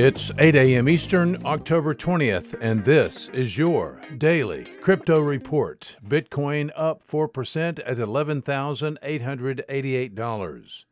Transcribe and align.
It's 0.00 0.30
8 0.38 0.54
a.m. 0.54 0.88
Eastern, 0.88 1.44
October 1.44 1.92
20th, 1.92 2.54
and 2.60 2.84
this 2.84 3.28
is 3.30 3.58
your 3.58 4.00
daily 4.16 4.68
crypto 4.80 5.18
report. 5.18 5.96
Bitcoin 6.06 6.70
up 6.76 7.02
4% 7.04 7.80
at 7.84 7.96
$11,888. 7.96 10.84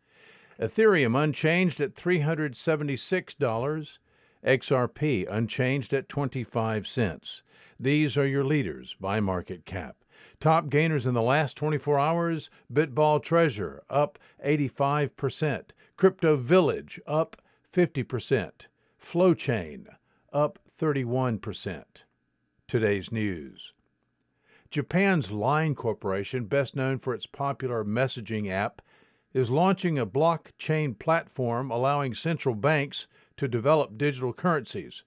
Ethereum 0.61 1.23
unchanged 1.23 1.81
at 1.81 1.95
$376. 1.95 3.99
XRP 4.45 5.27
unchanged 5.31 5.93
at 5.93 6.09
25 6.09 6.89
cents. 6.89 7.43
These 7.79 8.19
are 8.19 8.27
your 8.27 8.43
leaders 8.43 8.97
by 8.99 9.21
market 9.21 9.65
cap. 9.65 9.99
Top 10.41 10.69
gainers 10.69 11.07
in 11.07 11.15
the 11.15 11.23
last 11.23 11.57
24 11.57 12.01
hours 12.01 12.51
Bitball 12.73 13.23
Treasure 13.23 13.85
up 13.89 14.19
85%, 14.45 15.67
Crypto 15.97 16.35
Village 16.35 17.01
up 17.07 17.37
50%. 17.73 18.67
Flowchain 19.07 19.87
up 20.33 20.59
31%. 20.69 21.85
Today's 22.67 23.13
news. 23.13 23.73
Japan's 24.69 25.31
Line 25.31 25.77
Corporation, 25.77 26.47
best 26.47 26.75
known 26.75 26.99
for 26.99 27.15
its 27.15 27.25
popular 27.25 27.85
messaging 27.85 28.51
app, 28.51 28.83
is 29.33 29.49
launching 29.49 29.97
a 29.97 30.05
blockchain 30.05 30.99
platform 30.99 31.71
allowing 31.71 32.15
central 32.15 32.57
banks 32.57 33.07
to 33.37 33.47
develop 33.47 33.97
digital 33.97 34.33
currencies. 34.33 35.05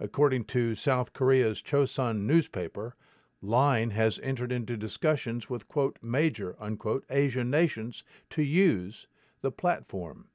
According 0.00 0.44
to 0.46 0.74
South 0.74 1.12
Korea's 1.12 1.60
Chosun 1.60 2.20
newspaper, 2.20 2.96
Line 3.42 3.90
has 3.90 4.18
entered 4.22 4.52
into 4.52 4.74
discussions 4.74 5.50
with, 5.50 5.68
quote, 5.68 5.98
major, 6.00 6.56
unquote, 6.58 7.04
Asian 7.10 7.50
nations 7.50 8.04
to 8.30 8.42
use 8.42 9.06
the 9.42 9.52
platform. 9.52 10.28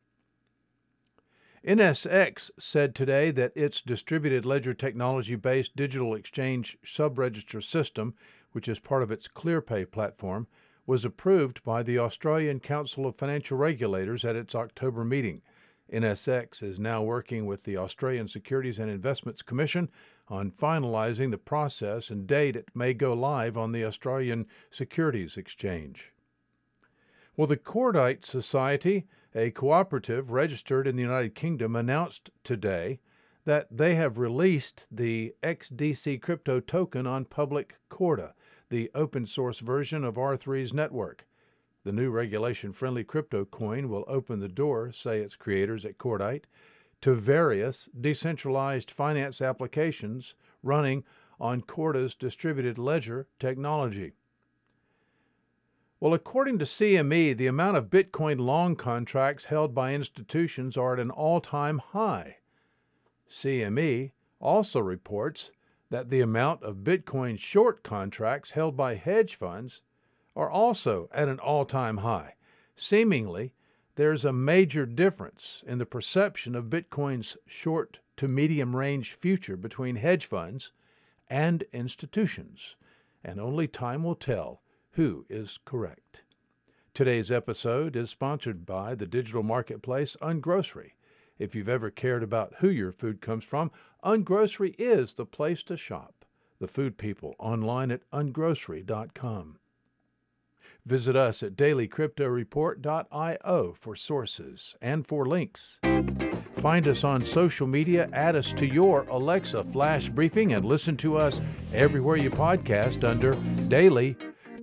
NSX 1.69 2.49
said 2.57 2.95
today 2.95 3.29
that 3.29 3.55
its 3.55 3.79
distributed 3.79 4.43
ledger 4.43 4.73
technology 4.73 5.35
based 5.35 5.75
digital 5.75 6.15
exchange 6.15 6.79
subregister 6.83 7.63
system, 7.63 8.15
which 8.53 8.67
is 8.67 8.79
part 8.79 9.03
of 9.03 9.11
its 9.11 9.27
ClearPay 9.27 9.91
platform, 9.91 10.47
was 10.87 11.05
approved 11.05 11.63
by 11.63 11.83
the 11.83 11.99
Australian 11.99 12.59
Council 12.59 13.05
of 13.05 13.17
Financial 13.17 13.55
Regulators 13.55 14.25
at 14.25 14.35
its 14.35 14.55
October 14.55 15.05
meeting. 15.05 15.43
NSX 15.93 16.63
is 16.63 16.79
now 16.79 17.03
working 17.03 17.45
with 17.45 17.65
the 17.65 17.77
Australian 17.77 18.27
Securities 18.27 18.79
and 18.79 18.89
Investments 18.89 19.43
Commission 19.43 19.89
on 20.27 20.49
finalising 20.49 21.29
the 21.29 21.37
process 21.37 22.09
and 22.09 22.25
date 22.25 22.55
it 22.55 22.69
may 22.73 22.95
go 22.95 23.13
live 23.13 23.55
on 23.55 23.73
the 23.73 23.85
Australian 23.85 24.47
Securities 24.71 25.37
Exchange. 25.37 26.13
Well, 27.39 27.47
the 27.47 27.55
Cordite 27.55 28.25
Society 28.25 29.07
a 29.33 29.49
cooperative 29.51 30.29
registered 30.29 30.85
in 30.85 30.97
the 30.97 31.03
United 31.03 31.35
Kingdom 31.35 31.73
announced 31.73 32.31
today 32.43 32.99
that 33.45 33.65
they 33.71 33.95
have 33.95 34.17
released 34.17 34.87
the 34.91 35.33
XDC 35.41 36.21
crypto 36.21 36.59
token 36.59 37.07
on 37.07 37.23
public 37.23 37.77
Corda, 37.87 38.33
the 38.69 38.91
open 38.93 39.25
source 39.25 39.59
version 39.59 40.03
of 40.03 40.15
R3's 40.15 40.73
network. 40.73 41.25
The 41.85 41.93
new 41.93 42.09
regulation 42.09 42.73
friendly 42.73 43.05
crypto 43.05 43.45
coin 43.45 43.87
will 43.87 44.03
open 44.09 44.41
the 44.41 44.49
door, 44.49 44.91
say 44.91 45.21
its 45.21 45.37
creators 45.37 45.85
at 45.85 45.97
Cordite, 45.97 46.43
to 46.99 47.15
various 47.15 47.87
decentralized 47.97 48.91
finance 48.91 49.41
applications 49.41 50.35
running 50.61 51.05
on 51.39 51.61
Corda's 51.61 52.15
distributed 52.15 52.77
ledger 52.77 53.29
technology. 53.39 54.11
Well, 56.01 56.13
according 56.13 56.59
to 56.59 56.65
CME, 56.65 57.35
the 57.35 57.47
amount 57.47 57.75
of 57.75 57.89
Bitcoin 57.89 58.39
long 58.39 58.77
contracts 58.77 59.45
held 59.45 59.75
by 59.75 59.93
institutions 59.93 60.77
are 60.77 60.93
at 60.93 60.99
an 60.99 61.11
all 61.11 61.41
time 61.41 61.79
high. 61.79 62.37
CME 63.29 64.11
also 64.39 64.79
reports 64.79 65.51
that 65.89 66.07
the 66.07 66.21
amount 66.21 66.63
of 66.63 66.85
Bitcoin 66.85 67.37
short 67.37 67.83
contracts 67.83 68.51
held 68.51 68.77
by 68.77 68.95
hedge 68.95 69.35
funds 69.35 69.81
are 70.37 70.49
also 70.49 71.09
at 71.11 71.27
an 71.27 71.39
all 71.39 71.65
time 71.65 71.97
high. 71.97 72.35
Seemingly, 72.77 73.51
there's 73.95 74.23
a 74.23 74.31
major 74.31 74.85
difference 74.85 75.65
in 75.67 75.79
the 75.79 75.85
perception 75.85 76.55
of 76.55 76.69
Bitcoin's 76.69 77.35
short 77.45 77.99
to 78.15 78.29
medium 78.29 78.73
range 78.73 79.11
future 79.11 79.57
between 79.57 79.97
hedge 79.97 80.25
funds 80.25 80.71
and 81.29 81.65
institutions, 81.73 82.77
and 83.21 83.37
only 83.37 83.67
time 83.67 84.03
will 84.03 84.15
tell 84.15 84.61
who 84.99 85.25
is 85.29 85.59
correct. 85.63 86.23
Today's 86.93 87.31
episode 87.31 87.95
is 87.95 88.09
sponsored 88.09 88.65
by 88.65 88.95
the 88.95 89.07
digital 89.07 89.43
marketplace 89.43 90.17
Ungrocery. 90.21 90.91
If 91.37 91.55
you've 91.55 91.69
ever 91.69 91.89
cared 91.89 92.21
about 92.21 92.55
who 92.59 92.67
your 92.67 92.91
food 92.91 93.21
comes 93.21 93.45
from, 93.45 93.71
Ungrocery 94.03 94.75
is 94.77 95.13
the 95.13 95.25
place 95.25 95.63
to 95.63 95.77
shop. 95.77 96.25
The 96.59 96.67
food 96.67 96.97
people 96.97 97.35
online 97.39 97.91
at 97.91 98.01
ungrocery.com. 98.11 99.59
Visit 100.85 101.15
us 101.15 101.43
at 101.43 101.55
dailycryptoreport.io 101.55 103.75
for 103.79 103.95
sources 103.95 104.75
and 104.81 105.07
for 105.07 105.25
links. 105.25 105.79
Find 106.57 106.89
us 106.89 107.05
on 107.05 107.23
social 107.23 107.67
media, 107.67 108.09
add 108.11 108.35
us 108.35 108.51
to 108.51 108.65
your 108.65 109.03
Alexa 109.03 109.63
flash 109.63 110.09
briefing, 110.09 110.51
and 110.51 110.65
listen 110.65 110.97
to 110.97 111.15
us 111.15 111.39
everywhere 111.73 112.17
you 112.17 112.29
podcast 112.29 113.09
under 113.09 113.35
Daily 113.69 114.17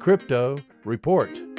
Crypto 0.06 0.56
Report. 0.84 1.55